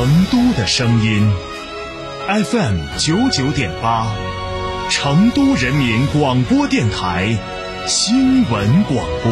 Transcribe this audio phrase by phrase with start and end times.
[0.00, 1.30] 成都的声音
[2.26, 4.10] ，FM 九九点八，
[4.88, 7.36] 成都人民广播电台
[7.86, 9.30] 新闻广播。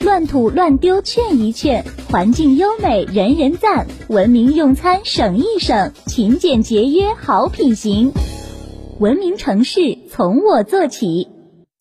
[0.00, 8.14] 乱吐乱丢劝一劝，环境优美人人赞，文明用餐省一省，勤俭节约好品行。
[8.98, 11.35] 文明城市从我做起。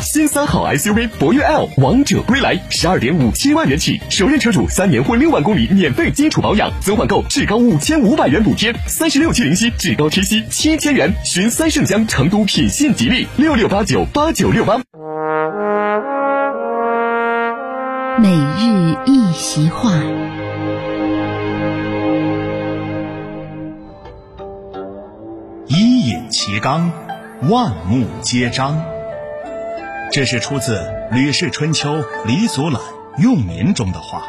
[0.00, 11.12] 新三好 SUV 博越 L 王者归来，十二点五七万元起，首任车主三年或六万公里免费基础保养，增换购至高五千五百元补贴，三十六期零息，至高贴息七千元。
[11.24, 14.80] 寻三圣江成都品信吉利六六八九八九六八。
[18.20, 19.92] 每日一席话，
[25.66, 26.90] 一饮其纲，
[27.42, 28.97] 万木皆张。
[30.10, 30.78] 这是出自
[31.14, 32.80] 《吕氏春秋·李祖览·
[33.22, 34.24] 用民》中的话。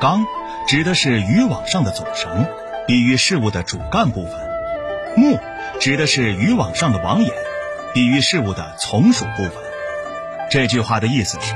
[0.00, 0.24] 纲
[0.68, 2.46] 指的是渔网上的总绳，
[2.86, 4.34] 比喻事物的主干部分；
[5.16, 5.38] 目
[5.80, 7.32] 指的是渔网上的网眼，
[7.92, 9.52] 比喻事物的从属部分。
[10.48, 11.54] 这句话的意思是，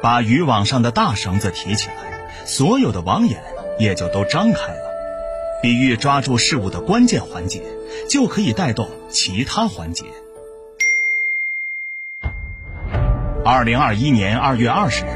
[0.00, 1.94] 把渔网上的大绳子提起来，
[2.44, 3.42] 所有的网眼
[3.80, 4.80] 也就都张开了，
[5.60, 7.62] 比喻抓住事物的关键环节，
[8.08, 10.04] 就可以带动其他环节。
[13.48, 15.08] 二零二一年二月二十日，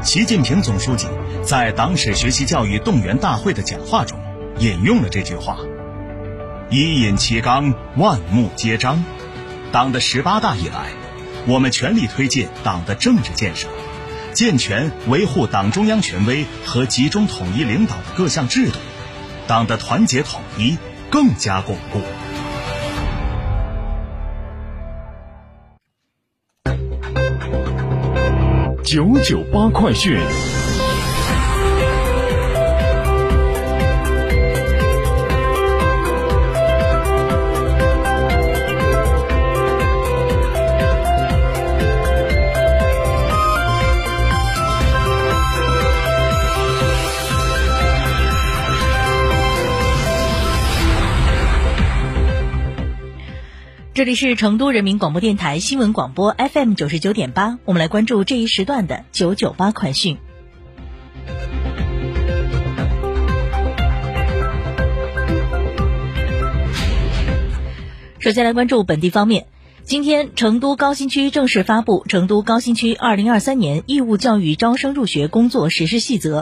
[0.00, 1.08] 习近平总书记
[1.42, 4.16] 在党史学习教育动员大会的讲话中
[4.60, 5.58] 引用了这句话
[6.70, 9.02] ：“一饮其纲，万木皆张。”
[9.72, 10.86] 党的十八大以来，
[11.48, 13.66] 我们全力推进党的政治建设，
[14.32, 18.78] 健全维护党中央权威和集中统一领导的各项制度，
[19.48, 20.78] 党的团结统一
[21.10, 22.00] 更加巩固。
[28.94, 30.63] 九九八快讯。
[54.04, 60.18] 这里是成都人民广播电台新闻广播 FM 九十九点八，我们来关注这一时段的九九八快讯。
[68.18, 69.46] 首先来关注本地方面，
[69.86, 76.40] 今天成都高新区正式发布《成都高新区2023年义务教育招生入学工作实施细则》。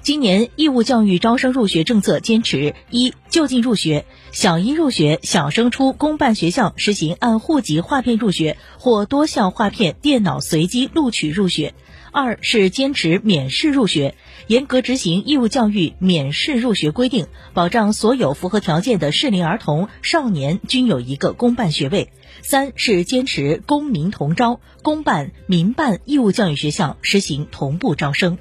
[0.00, 11.72] 今年义务教育招生入学政策坚持：一、就近入学，小一入学、小升初公办学校实行按户籍划片入学或多校划片电脑随机录取入学；
[12.14, 14.14] 二是坚持免试入学，
[14.46, 22.06] 严格执行义务教育免试入学规定，保障所有符合条件的适龄儿童、少年均有一个公办学位；
[22.40, 28.38] 三是坚持公民同招，公办、民办义务教育学校实行同步招生。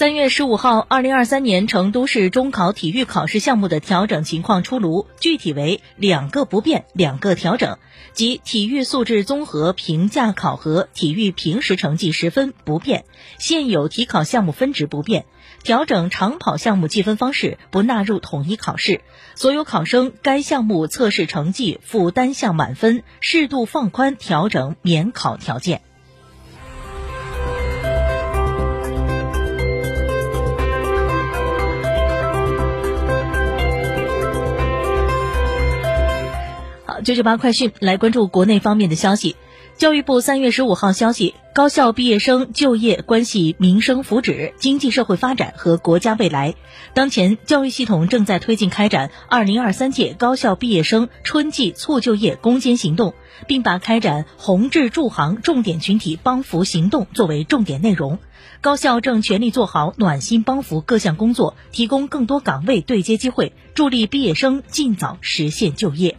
[0.00, 7.76] 三月十五号，二零二三年成都市中考体育考试项目的调整情况出炉，具体为两个不变，两个调整，
[8.14, 13.04] 即体育素质综合评价考核体育平时成绩十分不变，
[13.38, 15.26] 现有体考项目分值不变，
[15.62, 19.02] 调整长跑项目计分方式不纳入统一考试，
[19.34, 25.82] 所有考生该项目测试成绩负单项满分，适度放宽调整免考条件。
[37.04, 39.36] 九九八快讯来关注国内方面的消息。
[39.76, 46.54] 教育部三月十五号消息，高校毕业生就业关系民生福祉、经济社会发展和国家未来。
[46.92, 53.14] 当前，教育系统正在推进开展二零二三届高校毕业生春季促就业攻坚行动，
[53.46, 58.18] 并把开展宏志助行重点群体帮扶行动作为重点内容。
[58.60, 66.18] 高校正全力做好暖心帮扶各项工作，提供更多岗位对接机会，助力毕业生尽早实现就业。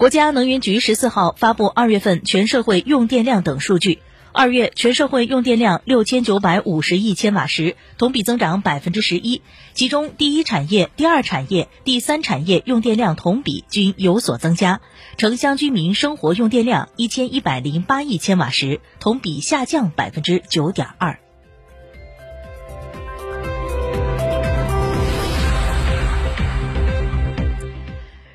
[0.00, 3.98] 国家能源局十四号发布二月份全社会用电量等数据。
[4.32, 9.42] 二月全社会用电量六千九百五十亿千瓦时，同比增长百分之十一。
[9.74, 14.80] 其中，第一产业、第二产业、第三产业用电量同比均有所增加。
[15.16, 21.18] 城乡居民生活用电量一千一百零八亿千瓦时，同比下降百分之九点二。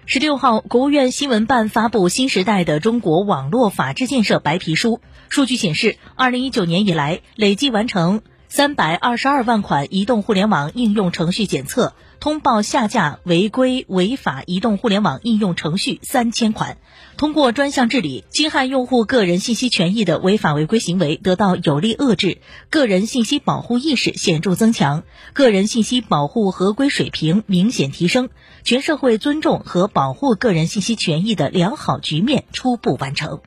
[0.08, 5.02] 十六号，国务院新闻办发布新时代的中国网络法治建设白皮书。
[5.36, 16.78] 数据显示，二零一九年以来，累计完成三百二十二万款移动互联网应用程序检测，通报下架违规违法移动互联网应用程序三千款。
[17.18, 22.38] 通过专项治理，侵害用户个人信息权益的违法违规行为得到有力遏制，
[22.70, 25.04] 个人信息保护意识显著增强，
[25.34, 28.30] 个人信息保护合规水平明显提升，
[28.64, 33.42] 全社会尊重和保护个人信息权益的良好局面初步完成。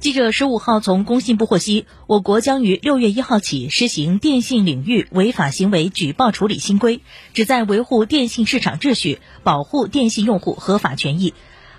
[0.00, 7.00] 记者十五号从工信部获悉，我国将于六月一号起实行电信领域违法行为举报处理新规，
[7.34, 11.34] 旨在维护电信市场秩序，保护电信用户合法权益。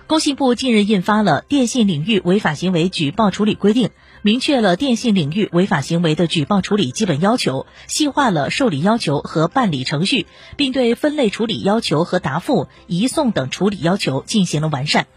[0.06, 3.88] 工信部近日印发了《电信领域违法行为举报处理规定》，
[4.22, 10.28] 明确了电信领域违法行为的举报处理基本要求，细化了受理要求和办理程序，
[10.58, 15.08] 并对分类处理要求和答复、移送等处理要求进行了完善。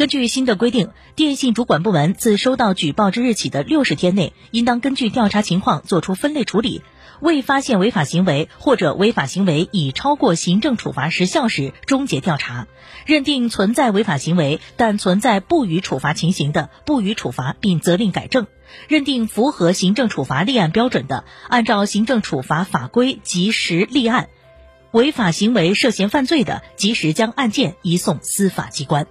[0.00, 6.80] 根据新的规定，电信主管部门自收到举报之日起的六十天内，应当根据调查情况作出分类处理。
[7.20, 12.66] 未发现违法行为或者违法行为已超过行政处罚时效时，终结调查。
[13.04, 18.44] 认定存在违法行为但存在不予处罚情形的，不予处罚并责令改正；
[18.88, 24.30] 认定符合行政处罚立案标准的，按照行政处罚法规及时立案。
[24.92, 29.06] 违法行为涉嫌犯罪的，及时将案件移送司法机关。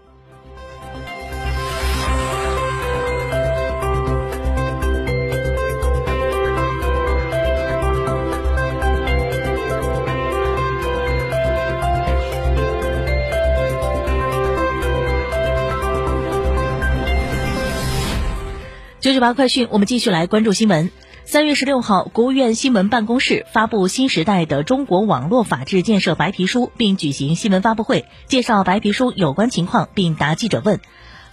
[19.10, 20.92] 九九八快讯，我们继续来关注新闻。
[21.26, 30.80] 三月十六号，国务院新闻办公室发布新时代的中国网络法治建设白皮书，并举行新闻发布会，介绍白皮书有关情况，并答记者问。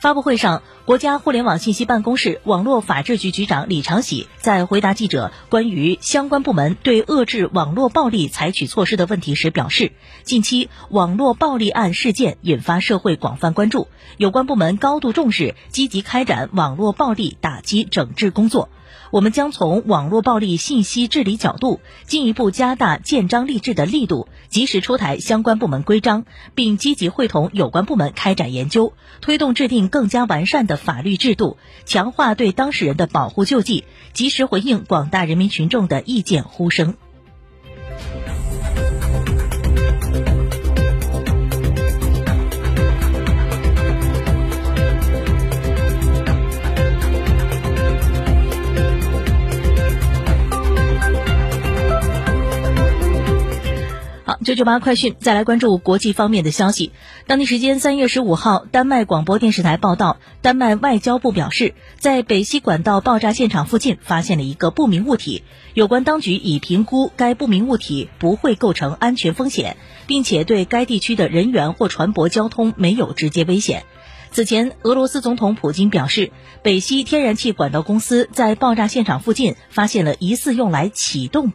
[0.07, 9.91] 发布会上，国家互联网信息办公室网络法制局局长李长喜在回答记者关于相关部门对遏制网络暴力采取措施的问题时表示，
[10.23, 18.69] 近期网络暴力案事件引发社会广泛关注，有关部门高度重视，积极开展网络暴力打击整治工作。
[19.11, 26.25] 我们将从网络暴力信息治理角度，进一步加大建章立制的力度，及时出台相关部门规章，
[26.55, 36.95] 并积极会同有关部门开展研究，推动制定更加完善的法律制度，强化对当事人的保护救济，及时回应广大人民群众的意见呼声。
[54.47, 56.93] 九九八快讯，再来关注国际方面的消息。
[57.27, 65.43] 当地时间三月十五号，丹麦广播电视台报道，丹麦外交部表示，在北溪管道爆炸现场附近发现了一个不明物体，
[65.75, 69.77] 有关当局已评估该不明物体不会构成安全风险，
[70.07, 73.83] 并且对该地区的人员或船舶交通没有直接危险。
[74.31, 76.31] 此前，俄罗斯总统普京表示，
[76.63, 81.55] 北溪天然气管道公司在爆炸现场附近发现了疑似用来启动爆。